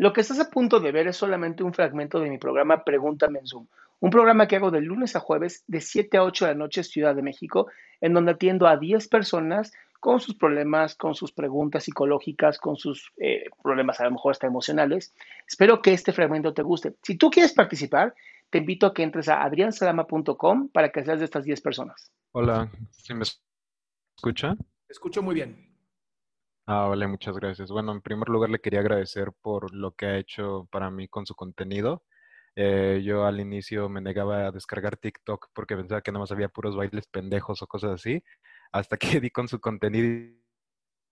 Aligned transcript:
Lo 0.00 0.14
que 0.14 0.22
estás 0.22 0.40
a 0.40 0.48
punto 0.48 0.80
de 0.80 0.92
ver 0.92 1.08
es 1.08 1.18
solamente 1.18 1.62
un 1.62 1.74
fragmento 1.74 2.20
de 2.20 2.30
mi 2.30 2.38
programa 2.38 2.84
Pregúntame 2.84 3.40
en 3.40 3.46
Zoom, 3.46 3.66
un 3.98 4.08
programa 4.08 4.48
que 4.48 4.56
hago 4.56 4.70
de 4.70 4.80
lunes 4.80 5.14
a 5.14 5.20
jueves 5.20 5.62
de 5.66 5.82
7 5.82 6.16
a 6.16 6.24
8 6.24 6.46
de 6.46 6.52
la 6.52 6.58
noche 6.58 6.84
Ciudad 6.84 7.14
de 7.14 7.20
México, 7.20 7.66
en 8.00 8.14
donde 8.14 8.32
atiendo 8.32 8.66
a 8.66 8.78
10 8.78 9.08
personas 9.08 9.74
con 10.00 10.18
sus 10.18 10.36
problemas, 10.36 10.94
con 10.94 11.14
sus 11.14 11.32
preguntas 11.32 11.84
psicológicas, 11.84 12.58
con 12.58 12.76
sus 12.76 13.12
eh, 13.18 13.50
problemas 13.62 14.00
a 14.00 14.04
lo 14.04 14.12
mejor 14.12 14.30
hasta 14.30 14.46
emocionales. 14.46 15.12
Espero 15.46 15.82
que 15.82 15.92
este 15.92 16.14
fragmento 16.14 16.54
te 16.54 16.62
guste. 16.62 16.94
Si 17.02 17.18
tú 17.18 17.28
quieres 17.28 17.52
participar, 17.52 18.14
te 18.48 18.56
invito 18.56 18.86
a 18.86 18.94
que 18.94 19.02
entres 19.02 19.28
a 19.28 19.42
adriansalama.com 19.42 20.70
para 20.70 20.90
que 20.92 21.04
seas 21.04 21.18
de 21.18 21.26
estas 21.26 21.44
10 21.44 21.60
personas. 21.60 22.10
Hola, 22.32 22.72
¿sí 22.88 23.12
me 23.12 23.24
escucha? 24.16 24.56
Te 24.56 24.92
escucho 24.94 25.22
muy 25.22 25.34
bien. 25.34 25.69
Ah, 26.72 26.86
vale, 26.86 27.08
muchas 27.08 27.34
gracias. 27.34 27.68
Bueno, 27.72 27.90
en 27.90 28.00
primer 28.00 28.28
lugar 28.28 28.48
le 28.48 28.60
quería 28.60 28.78
agradecer 28.78 29.32
por 29.42 29.74
lo 29.74 29.90
que 29.96 30.06
ha 30.06 30.16
hecho 30.18 30.68
para 30.70 30.88
mí 30.88 31.08
con 31.08 31.26
su 31.26 31.34
contenido. 31.34 32.04
Eh, 32.54 33.02
yo 33.04 33.24
al 33.24 33.40
inicio 33.40 33.88
me 33.88 34.00
negaba 34.00 34.46
a 34.46 34.52
descargar 34.52 34.96
TikTok 34.96 35.48
porque 35.52 35.74
pensaba 35.74 36.00
que 36.00 36.12
nada 36.12 36.20
más 36.20 36.30
había 36.30 36.48
puros 36.48 36.76
bailes 36.76 37.08
pendejos 37.08 37.60
o 37.62 37.66
cosas 37.66 37.90
así, 37.94 38.22
hasta 38.70 38.96
que 38.96 39.00
di 39.20 39.30
con 39.30 39.48
su 39.48 39.58
contenido 39.58 40.32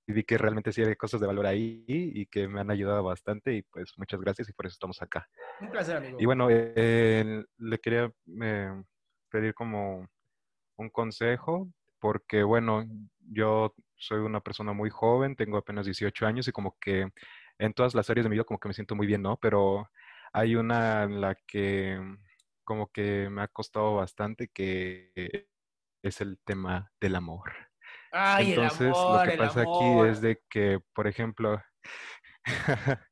y 0.07 0.13
vi 0.13 0.23
que 0.23 0.39
realmente 0.39 0.73
sí 0.73 0.81
había 0.81 0.95
cosas 0.95 1.21
de 1.21 1.27
valor 1.27 1.47
ahí 1.47 1.85
y 1.89 2.27
que 2.27 2.47
me 2.47 2.61
han 2.61 2.71
ayudado 2.71 3.03
bastante 3.03 3.53
y 3.55 3.63
pues 3.63 3.95
muchas 3.97 4.21
gracias 4.21 4.49
y 4.49 4.53
por 4.53 4.67
eso 4.67 4.75
estamos 4.75 5.03
acá. 5.03 5.29
Un 5.61 5.73
placer, 5.73 5.97
amigo. 5.97 6.19
Y 6.21 6.25
bueno, 6.25 6.47
eh, 6.51 7.43
le 7.57 7.79
quería 7.81 8.13
eh, 8.43 8.81
pedir 9.29 9.55
como 9.55 10.07
un 10.77 10.91
consejo 10.91 11.69
porque 11.99 12.45
bueno, 12.45 12.87
yo 13.19 13.75
soy 13.99 14.21
una 14.21 14.41
persona 14.41 14.73
muy 14.73 14.91
joven, 14.91 15.37
tengo 15.37 15.59
apenas 15.59 15.87
18 15.87 16.27
años 16.27 16.49
y 16.49 16.53
como 16.53 16.79
que 16.81 17.11
en 17.59 17.75
todas 17.75 17.95
las 17.95 18.09
áreas 18.11 18.25
de 18.25 18.31
mi 18.31 18.37
vida 18.37 18.45
como 18.45 18.61
que 18.61 18.69
me 18.69 18.75
siento 18.75 18.95
muy 18.95 19.07
bien, 19.07 19.23
¿no? 19.23 19.37
Pero 19.37 19.91
hay 20.33 20.57
una 20.57 21.05
en 21.05 21.21
la 21.21 21.35
que 21.35 22.01
como 22.65 22.91
que 22.93 23.29
me 23.31 23.43
ha 23.43 23.49
costado 23.49 23.97
bastante 23.97 24.49
que 24.49 25.49
es 26.03 26.21
el 26.21 26.39
tema 26.45 26.93
del 27.01 27.17
amor. 27.17 27.53
Ay, 28.13 28.51
Entonces, 28.53 28.81
el 28.81 28.87
amor, 28.89 29.27
lo 29.27 29.33
que 29.33 29.39
pasa 29.39 29.63
amor. 29.63 30.05
aquí 30.05 30.11
es 30.11 30.21
de 30.21 30.43
que, 30.49 30.81
por 30.95 31.07
ejemplo, 31.07 31.63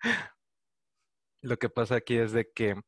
lo 1.42 1.56
que 1.58 1.68
pasa 1.68 1.96
aquí 1.96 2.16
es 2.16 2.32
de 2.32 2.50
que, 2.52 2.80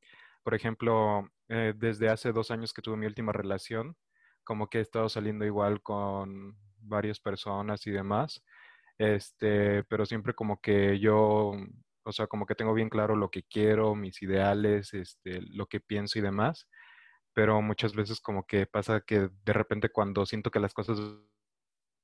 por 0.42 0.54
ejemplo, 0.54 1.28
eh, 1.48 1.72
desde 1.76 2.08
hace 2.08 2.32
dos 2.32 2.50
años 2.50 2.72
que 2.72 2.82
tuve 2.82 2.96
mi 2.96 3.06
última 3.06 3.32
relación, 3.32 3.96
como 4.44 4.68
que 4.68 4.78
he 4.78 4.80
estado 4.80 5.08
saliendo 5.08 5.44
igual 5.44 5.82
con 5.82 6.56
varias 6.88 7.20
personas 7.20 7.86
y 7.86 7.90
demás, 7.90 8.42
este, 8.98 9.84
pero 9.84 10.06
siempre 10.06 10.34
como 10.34 10.60
que 10.60 10.98
yo, 10.98 11.52
o 12.04 12.12
sea, 12.12 12.26
como 12.26 12.46
que 12.46 12.54
tengo 12.54 12.74
bien 12.74 12.88
claro 12.88 13.16
lo 13.16 13.30
que 13.30 13.44
quiero, 13.44 13.94
mis 13.94 14.20
ideales, 14.22 14.94
este, 14.94 15.40
lo 15.42 15.66
que 15.66 15.80
pienso 15.80 16.18
y 16.18 16.22
demás, 16.22 16.68
pero 17.34 17.62
muchas 17.62 17.94
veces 17.94 18.20
como 18.20 18.46
que 18.46 18.66
pasa 18.66 19.02
que 19.02 19.30
de 19.44 19.52
repente 19.52 19.90
cuando 19.90 20.26
siento 20.26 20.50
que 20.50 20.60
las 20.60 20.74
cosas 20.74 20.98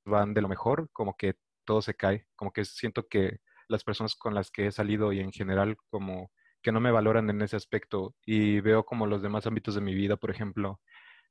van 0.05 0.33
de 0.33 0.41
lo 0.41 0.47
mejor, 0.47 0.89
como 0.93 1.17
que 1.17 1.35
todo 1.65 1.81
se 1.81 1.95
cae, 1.95 2.27
como 2.35 2.51
que 2.53 2.65
siento 2.65 3.07
que 3.07 3.39
las 3.67 3.83
personas 3.83 4.15
con 4.15 4.33
las 4.35 4.51
que 4.51 4.67
he 4.67 4.71
salido 4.71 5.11
y 5.11 5.19
en 5.19 5.31
general 5.31 5.75
como 5.89 6.31
que 6.61 6.71
no 6.71 6.79
me 6.79 6.91
valoran 6.91 7.29
en 7.29 7.41
ese 7.41 7.55
aspecto 7.55 8.15
y 8.25 8.59
veo 8.59 8.85
como 8.85 9.07
los 9.07 9.21
demás 9.21 9.45
ámbitos 9.47 9.75
de 9.75 9.81
mi 9.81 9.93
vida, 9.93 10.17
por 10.17 10.31
ejemplo, 10.31 10.79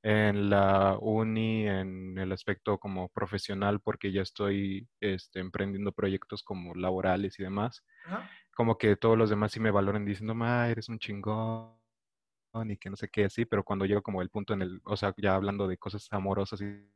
en 0.04 0.50
la 0.50 0.98
uni, 1.00 1.66
en 1.66 2.18
el 2.18 2.30
aspecto 2.30 2.78
como 2.78 3.08
profesional, 3.08 3.80
porque 3.80 4.12
ya 4.12 4.20
estoy 4.20 4.86
este, 5.00 5.40
emprendiendo 5.40 5.92
proyectos 5.92 6.42
como 6.42 6.74
laborales 6.74 7.40
y 7.40 7.42
demás, 7.42 7.82
Ajá. 8.04 8.30
como 8.54 8.76
que 8.76 8.96
todos 8.96 9.16
los 9.16 9.30
demás 9.30 9.52
sí 9.52 9.60
me 9.60 9.70
valoran 9.70 10.04
diciendo, 10.04 10.34
ma, 10.34 10.68
eres 10.68 10.90
un 10.90 10.98
chingón 10.98 11.78
y 12.66 12.76
que 12.76 12.90
no 12.90 12.96
sé 12.96 13.08
qué 13.08 13.24
así, 13.24 13.46
pero 13.46 13.64
cuando 13.64 13.86
llego 13.86 14.02
como 14.02 14.20
el 14.20 14.28
punto 14.28 14.52
en 14.52 14.60
el, 14.60 14.82
o 14.84 14.94
sea, 14.98 15.14
ya 15.16 15.34
hablando 15.36 15.66
de 15.66 15.78
cosas 15.78 16.06
amorosas 16.10 16.60
y 16.60 16.86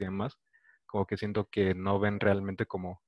demás, 0.00 0.36
como 0.86 1.06
que 1.06 1.16
siento 1.16 1.48
que 1.50 1.72
no 1.74 2.00
ven 2.00 2.18
realmente 2.18 2.66
como, 2.66 3.00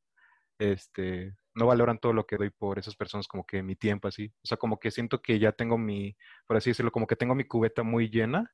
este, 0.61 1.37
no 1.55 1.67
valoran 1.67 1.99
todo 1.99 2.13
lo 2.13 2.27
que 2.27 2.37
doy 2.37 2.51
por 2.51 2.79
esas 2.79 2.95
personas, 2.95 3.27
como 3.27 3.45
que 3.45 3.63
mi 3.65 3.75
tiempo 3.75 4.07
así, 4.07 4.33
o 4.45 4.47
sea, 4.47 4.57
como 4.57 4.79
que 4.79 4.93
siento 4.93 5.21
que 5.21 5.41
ya 5.41 5.51
tengo 5.51 5.79
mi, 5.79 6.17
por 6.47 6.57
así 6.59 6.71
decirlo, 6.71 6.93
como 6.93 7.09
que 7.09 7.17
tengo 7.17 7.35
mi 7.35 7.45
cubeta 7.45 7.83
muy 7.83 8.09
llena, 8.09 8.53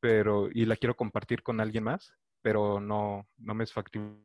pero, 0.00 0.48
y 0.50 0.64
la 0.64 0.76
quiero 0.76 0.96
compartir 0.96 1.42
con 1.42 1.60
alguien 1.60 1.84
más, 1.84 2.12
pero 2.42 2.80
no, 2.80 3.28
no 3.36 3.54
me 3.54 3.64
es 3.64 3.72
factible 3.72 4.18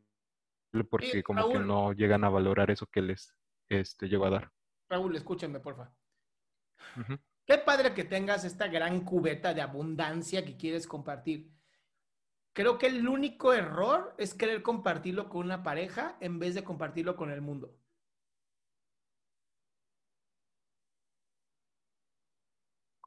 porque 0.90 1.08
Sí, 1.08 1.24
como 1.24 1.50
que 1.50 1.60
no 1.60 1.94
llegan 1.94 2.24
a 2.24 2.30
valorar 2.30 2.72
eso 2.72 2.88
que 2.88 3.02
les, 3.02 3.34
este, 3.70 4.08
llego 4.08 4.26
a 4.26 4.30
dar. 4.30 4.52
Raúl, 4.90 5.16
escúchenme, 5.16 5.60
porfa. 5.60 5.94
Ujú. 6.98 7.18
Qué 7.46 7.58
padre 7.60 7.94
que 7.94 8.04
tengas 8.04 8.44
esta 8.44 8.68
gran 8.68 9.02
cubeta 9.02 9.54
de 9.54 9.62
abundancia 9.62 10.44
que 10.44 10.58
quieres 10.58 10.88
compartir. 10.88 11.52
Creo 12.54 12.78
que 12.78 12.88
el 12.88 13.08
único 13.08 13.54
error 13.54 14.16
es 14.18 14.34
querer 14.34 14.64
compartirlo 14.64 15.30
con 15.30 15.46
una 15.46 15.62
pareja 15.62 16.18
en 16.22 16.40
vez 16.40 16.56
de 16.56 16.64
compartirlo 16.64 17.16
con 17.16 17.30
el 17.30 17.42
mundo. 17.42 17.78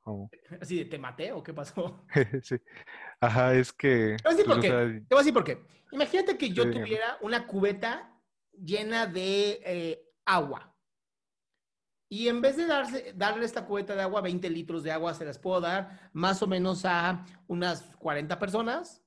Como- 0.09 0.31
Así 0.61 0.79
de, 0.79 0.85
¿te 0.87 0.99
maté 0.99 1.33
o 1.33 1.43
qué 1.43 1.53
pasó? 1.53 2.07
sí. 2.43 2.57
Ajá, 3.21 3.53
es 3.55 3.71
que... 3.75 4.17
Te 4.17 4.23
voy 4.25 4.33
a 4.33 4.37
decir 4.37 4.45
pues, 4.47 4.47
por 4.47 4.59
o 4.59 4.61
qué. 4.63 4.69
sea, 4.69 4.79
Te 4.87 5.15
voy 5.15 5.17
a 5.17 5.19
decir 5.19 5.35
por 5.35 5.45
qué. 5.45 5.67
Imagínate 5.93 6.39
que 6.39 6.49
yo 6.51 6.63
Sí, 6.65 6.71
tuviera 6.71 7.19
una 7.21 7.47
cubeta 7.47 8.19
llena 8.53 9.07
de 9.07 9.61
eh, 9.65 10.09
agua. 10.25 10.75
Y 12.11 12.29
en 12.29 12.41
vez 12.41 12.57
de 12.57 12.67
darse- 12.67 13.13
darle 13.15 13.45
esta 13.45 13.67
cubeta 13.67 13.95
de 13.95 14.01
agua, 14.01 14.23
20 14.23 14.49
litros 14.49 14.83
de 14.83 14.93
agua, 14.93 15.13
se 15.13 15.27
las 15.27 15.39
puedo 15.39 15.61
dar 15.61 16.11
más 16.15 16.43
o 16.43 16.47
menos 16.47 16.87
a 16.87 17.27
unas 17.47 17.83
40 17.97 18.39
personas. 18.39 19.05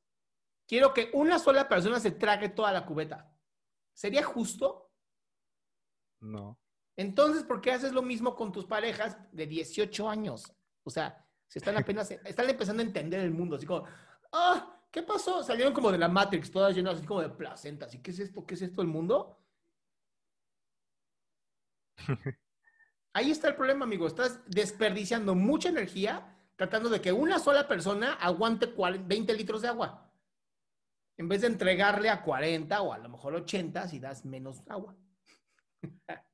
Quiero 0.68 0.94
que 0.94 1.10
una 1.14 1.40
sola 1.40 1.68
persona 1.68 2.00
se 2.00 2.12
trague 2.12 2.50
toda 2.50 2.72
la 2.72 2.86
cubeta. 2.86 3.36
¿Sería 3.96 4.24
justo? 4.24 4.92
no. 6.22 6.60
Entonces, 6.98 7.44
¿por 7.44 7.62
qué 7.62 7.72
haces 7.72 7.94
lo 7.94 8.02
mismo 8.04 8.36
con 8.36 8.52
tus 8.52 8.66
parejas 8.66 9.18
de 9.32 9.48
18 9.48 10.08
años? 10.10 10.54
O 10.84 10.90
sea, 10.90 11.26
se 11.48 11.60
están 11.60 11.78
apenas, 11.78 12.12
están 12.12 12.50
empezando 12.50 12.82
a 12.82 12.86
entender 12.86 13.20
el 13.22 13.32
mundo, 13.32 13.56
así 13.56 13.66
como, 13.66 13.86
ah, 14.32 14.80
¿qué 14.92 15.04
pasó? 15.04 15.44
Salieron 15.44 15.74
como 15.74 15.92
de 15.92 15.98
la 15.98 16.08
Matrix, 16.08 16.52
todas 16.52 16.76
llenas 16.76 16.98
así 16.98 17.06
como 17.06 17.22
de 17.22 17.30
placentas. 17.30 17.94
¿Y 17.94 18.00
qué 18.00 18.12
es 18.12 18.20
esto? 18.20 18.46
¿Qué 18.46 18.56
es 18.56 18.62
esto 18.62 18.82
el 18.82 18.88
mundo? 18.88 19.38
Ahí 23.14 23.32
está 23.32 23.50
el 23.50 23.56
problema, 23.56 23.84
amigo. 23.84 24.08
Estás 24.08 24.42
desperdiciando 24.48 25.36
mucha 25.36 25.70
energía 25.70 26.38
tratando 26.56 26.90
de 26.90 27.02
que 27.02 27.12
una 27.12 27.40
sola 27.40 27.68
persona 27.68 28.14
aguante 28.14 28.68
20 28.68 29.34
litros 29.34 29.62
de 29.62 29.68
agua. 29.68 30.10
En 31.18 31.28
vez 31.28 31.42
de 31.42 31.48
entregarle 31.48 32.10
a 32.10 32.22
40 32.24 32.82
o 32.82 32.94
a 32.94 32.98
lo 32.98 33.10
mejor 33.10 33.36
80 33.36 33.88
si 33.88 34.00
das 34.00 34.26
menos 34.26 34.62
agua. 34.70 34.96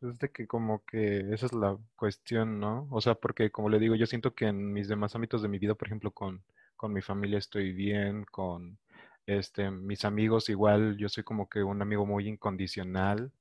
Es 0.00 0.18
de 0.18 0.30
que 0.30 0.46
como 0.46 0.84
que 0.84 1.20
esa 1.34 1.46
es 1.46 1.52
la 1.52 1.76
cuestión, 1.96 2.60
¿no? 2.60 2.86
O 2.90 3.00
sea, 3.00 3.14
porque 3.16 3.50
como 3.50 3.68
le 3.68 3.78
digo, 3.80 3.94
yo 3.96 4.06
siento 4.06 4.34
que 4.34 4.46
en 4.46 4.72
mis 4.72 4.88
demás 4.88 5.14
ámbitos 5.16 5.42
de 5.42 5.48
mi 5.48 5.58
vida, 5.58 5.74
por 5.74 5.88
ejemplo, 5.88 6.12
con, 6.12 6.44
con 6.76 6.92
mi 6.92 7.02
familia 7.02 7.38
estoy 7.38 7.72
bien, 7.72 8.24
con 8.30 8.78
este, 9.26 9.70
mis 9.70 10.04
amigos 10.04 10.48
igual, 10.50 10.96
yo 10.98 11.08
soy 11.08 11.24
como 11.24 11.48
que 11.48 11.62
un 11.64 11.82
amigo 11.82 12.06
muy 12.06 12.28
incondicional, 12.28 13.32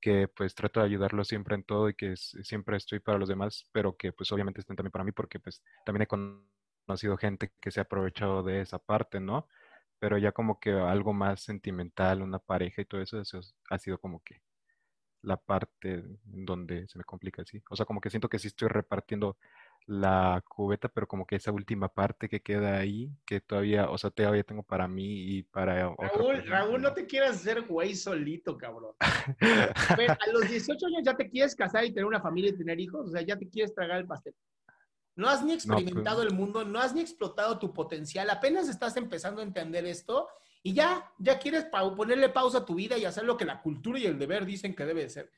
que 0.00 0.28
pues 0.28 0.54
trato 0.54 0.80
de 0.80 0.86
ayudarlo 0.86 1.24
siempre 1.24 1.54
en 1.56 1.64
todo 1.64 1.88
y 1.90 1.94
que 1.94 2.16
siempre 2.16 2.76
estoy 2.76 3.00
para 3.00 3.18
los 3.18 3.28
demás, 3.28 3.66
pero 3.72 3.96
que 3.96 4.12
pues 4.12 4.32
obviamente 4.32 4.60
estén 4.60 4.76
también 4.76 4.92
para 4.92 5.04
mí 5.04 5.12
porque 5.12 5.38
pues 5.40 5.62
también 5.84 6.02
he 6.02 6.06
conocido 6.86 7.16
gente 7.18 7.52
que 7.60 7.70
se 7.70 7.80
ha 7.80 7.84
aprovechado 7.84 8.42
de 8.42 8.62
esa 8.62 8.78
parte, 8.80 9.20
¿no? 9.20 9.46
Pero 10.00 10.18
ya 10.18 10.32
como 10.32 10.58
que 10.60 10.72
algo 10.72 11.12
más 11.12 11.42
sentimental, 11.42 12.22
una 12.22 12.38
pareja 12.40 12.82
y 12.82 12.86
todo 12.86 13.02
eso, 13.02 13.20
eso 13.20 13.40
ha 13.70 13.78
sido 13.78 13.98
como 13.98 14.22
que 14.24 14.42
la 15.22 15.36
parte 15.36 16.04
donde 16.24 16.88
se 16.88 16.98
me 16.98 17.04
complica 17.04 17.42
así. 17.42 17.62
O 17.70 17.76
sea, 17.76 17.86
como 17.86 18.00
que 18.00 18.10
siento 18.10 18.28
que 18.28 18.38
sí 18.38 18.48
estoy 18.48 18.68
repartiendo 18.68 19.36
la 19.86 20.42
cubeta, 20.48 20.88
pero 20.88 21.06
como 21.08 21.26
que 21.26 21.36
esa 21.36 21.52
última 21.52 21.88
parte 21.88 22.28
que 22.28 22.40
queda 22.40 22.78
ahí, 22.78 23.10
que 23.26 23.40
todavía, 23.40 23.90
o 23.90 23.98
sea, 23.98 24.10
todavía 24.10 24.44
tengo 24.44 24.62
para 24.62 24.86
mí 24.86 25.36
y 25.36 25.42
para 25.42 25.94
Raúl, 25.98 26.46
Raúl, 26.46 26.82
no 26.82 26.92
te 26.92 27.06
quieras 27.06 27.36
hacer 27.36 27.62
güey 27.62 27.94
solito, 27.94 28.56
cabrón. 28.56 28.94
A 29.90 29.96
ver, 29.96 30.10
a 30.10 30.30
los 30.32 30.48
18 30.48 30.86
años 30.86 31.02
ya 31.04 31.16
te 31.16 31.28
quieres 31.28 31.56
casar 31.56 31.84
y 31.84 31.92
tener 31.92 32.04
una 32.04 32.20
familia 32.20 32.50
y 32.50 32.56
tener 32.56 32.78
hijos, 32.78 33.08
o 33.08 33.10
sea, 33.10 33.22
ya 33.22 33.36
te 33.36 33.48
quieres 33.48 33.74
tragar 33.74 33.98
el 33.98 34.06
pastel. 34.06 34.34
No 35.16 35.28
has 35.28 35.42
ni 35.42 35.52
pues 35.52 35.64
experimentado 35.64 36.22
el 36.22 36.32
mundo, 36.32 36.64
no 36.64 36.78
has 36.78 36.94
ni 36.94 37.00
explotado 37.00 37.58
tu 37.58 37.72
potencial, 37.72 38.30
apenas 38.30 38.68
estás 38.68 38.96
empezando 38.96 39.40
a 39.40 39.44
entender 39.44 39.84
esto 39.86 40.28
y 40.62 40.74
ya, 40.74 41.12
ya 41.18 41.38
quieres 41.38 41.64
ponerle 41.64 42.28
pausa 42.28 42.58
a 42.58 42.64
tu 42.66 42.74
vida 42.74 42.98
y 42.98 43.04
hacer 43.04 43.24
lo 43.24 43.36
que 43.36 43.44
la 43.44 43.62
cultura 43.62 43.98
y 43.98 44.06
el 44.06 44.18
deber 44.18 44.44
dicen 44.44 44.74
que 44.74 44.84
debe 44.84 45.02
de 45.02 45.10
ser. 45.10 45.32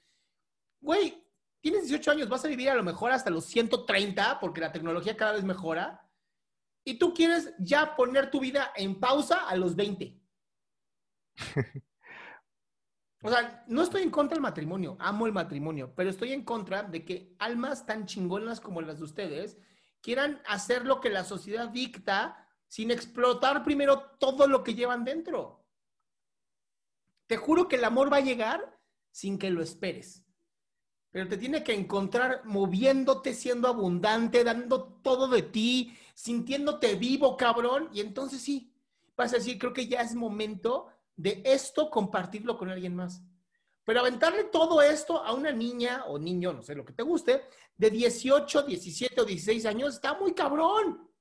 Güey, 0.80 1.24
tienes 1.60 1.82
18 1.82 2.10
años, 2.10 2.28
vas 2.28 2.44
a 2.44 2.48
vivir 2.48 2.70
a 2.70 2.74
lo 2.74 2.82
mejor 2.82 3.12
hasta 3.12 3.30
los 3.30 3.44
130 3.46 4.40
porque 4.40 4.60
la 4.60 4.72
tecnología 4.72 5.16
cada 5.16 5.32
vez 5.32 5.44
mejora. 5.44 6.08
Y 6.84 6.98
tú 6.98 7.14
quieres 7.14 7.54
ya 7.58 7.94
poner 7.94 8.30
tu 8.30 8.40
vida 8.40 8.72
en 8.74 8.98
pausa 8.98 9.46
a 9.48 9.56
los 9.56 9.76
20. 9.76 10.20
O 13.24 13.30
sea, 13.30 13.64
no 13.68 13.82
estoy 13.82 14.02
en 14.02 14.10
contra 14.10 14.34
del 14.34 14.42
matrimonio, 14.42 14.96
amo 14.98 15.26
el 15.26 15.32
matrimonio, 15.32 15.92
pero 15.94 16.10
estoy 16.10 16.32
en 16.32 16.44
contra 16.44 16.82
de 16.82 17.04
que 17.04 17.36
almas 17.38 17.86
tan 17.86 18.04
chingonas 18.04 18.60
como 18.60 18.82
las 18.82 18.98
de 18.98 19.04
ustedes 19.04 19.56
quieran 20.00 20.42
hacer 20.44 20.84
lo 20.84 21.00
que 21.00 21.08
la 21.08 21.22
sociedad 21.22 21.68
dicta 21.68 22.48
sin 22.72 22.90
explotar 22.90 23.62
primero 23.62 24.00
todo 24.18 24.46
lo 24.46 24.64
que 24.64 24.74
llevan 24.74 25.04
dentro. 25.04 25.62
Te 27.26 27.36
juro 27.36 27.68
que 27.68 27.76
el 27.76 27.84
amor 27.84 28.10
va 28.10 28.16
a 28.16 28.20
llegar 28.20 28.80
sin 29.10 29.38
que 29.38 29.50
lo 29.50 29.62
esperes. 29.62 30.24
Pero 31.10 31.28
te 31.28 31.36
tiene 31.36 31.62
que 31.62 31.74
encontrar 31.74 32.46
moviéndote, 32.46 33.34
siendo 33.34 33.68
abundante, 33.68 34.42
dando 34.42 34.84
todo 35.02 35.28
de 35.28 35.42
ti, 35.42 35.94
sintiéndote 36.14 36.94
vivo, 36.94 37.36
cabrón. 37.36 37.90
Y 37.92 38.00
entonces 38.00 38.40
sí, 38.40 38.72
vas 39.18 39.34
a 39.34 39.36
decir, 39.36 39.58
creo 39.58 39.74
que 39.74 39.86
ya 39.86 40.00
es 40.00 40.14
momento 40.14 40.86
de 41.14 41.42
esto 41.44 41.90
compartirlo 41.90 42.56
con 42.56 42.70
alguien 42.70 42.96
más. 42.96 43.22
Pero 43.84 44.00
aventarle 44.00 44.44
todo 44.44 44.80
esto 44.80 45.22
a 45.22 45.34
una 45.34 45.52
niña 45.52 46.06
o 46.06 46.18
niño, 46.18 46.54
no 46.54 46.62
sé 46.62 46.74
lo 46.74 46.86
que 46.86 46.94
te 46.94 47.02
guste, 47.02 47.42
de 47.76 47.90
18, 47.90 48.62
17 48.62 49.20
o 49.20 49.24
16 49.26 49.66
años, 49.66 49.96
está 49.96 50.14
muy 50.14 50.32
cabrón. 50.32 51.11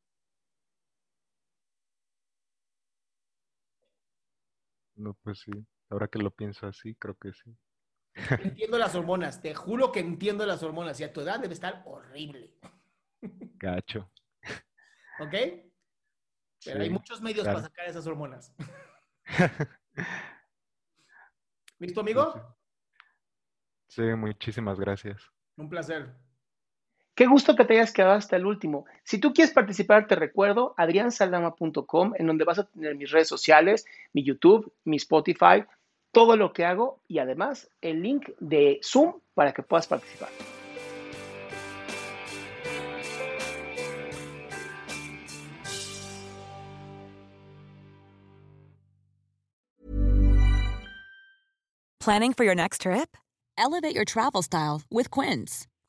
No, 5.01 5.15
pues 5.23 5.39
sí. 5.39 5.51
Ahora 5.89 6.07
que 6.07 6.19
lo 6.19 6.29
pienso 6.29 6.67
así, 6.67 6.93
creo 6.95 7.15
que 7.15 7.33
sí. 7.33 7.57
Entiendo 8.55 8.77
las 8.77 8.93
hormonas, 8.93 9.41
te 9.41 9.55
juro 9.55 9.91
que 9.91 9.99
entiendo 9.99 10.45
las 10.45 10.61
hormonas 10.61 10.99
y 10.99 11.03
a 11.03 11.11
tu 11.11 11.21
edad 11.21 11.39
debe 11.39 11.55
estar 11.55 11.81
horrible. 11.85 12.55
Gacho. 13.59 14.11
¿Ok? 15.19 15.33
Pero 16.63 16.81
hay 16.81 16.89
muchos 16.91 17.19
medios 17.21 17.47
para 17.47 17.61
sacar 17.61 17.87
esas 17.87 18.05
hormonas. 18.05 18.53
¿Listo, 21.79 22.01
amigo? 22.01 22.55
Sí, 23.87 24.03
muchísimas 24.03 24.79
gracias. 24.79 25.31
Un 25.57 25.67
placer. 25.67 26.15
Qué 27.21 27.27
gusto 27.27 27.55
que 27.55 27.65
te 27.65 27.73
hayas 27.73 27.93
quedado 27.93 28.15
hasta 28.15 28.35
el 28.35 28.47
último. 28.47 28.85
Si 29.03 29.19
tú 29.19 29.31
quieres 29.31 29.53
participar, 29.53 30.07
te 30.07 30.15
recuerdo 30.15 30.73
adriansaldama.com, 30.75 32.13
en 32.17 32.25
donde 32.25 32.45
vas 32.45 32.57
a 32.57 32.63
tener 32.63 32.95
mis 32.95 33.11
redes 33.11 33.27
sociales, 33.27 33.85
mi 34.11 34.23
YouTube, 34.23 34.73
mi 34.85 34.95
Spotify, 34.95 35.63
todo 36.11 36.35
lo 36.35 36.51
que 36.51 36.65
hago 36.65 36.99
y 37.07 37.19
además 37.19 37.69
el 37.79 38.01
link 38.01 38.29
de 38.39 38.79
Zoom 38.83 39.19
para 39.35 39.53
que 39.53 39.61
puedas 39.61 39.85
participar. 39.85 40.29
Planning 51.99 52.33
for 52.33 52.43
your 52.43 52.55
next 52.55 52.81
trip? 52.81 53.15
Elevate 53.59 53.93
your 53.93 54.05
travel 54.05 54.41
style 54.41 54.81
with 54.89 55.11
Quince. 55.11 55.67